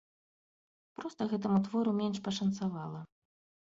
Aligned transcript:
Проста, 1.01 1.21
гэтаму 1.35 1.63
твору 1.69 1.97
менш 2.01 2.17
пашанцавала. 2.31 3.09